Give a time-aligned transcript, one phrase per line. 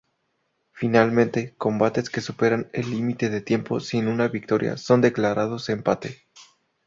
[0.71, 6.23] Finalmente, combates que superan el límite de tiempo sin una victoria son declarados empate.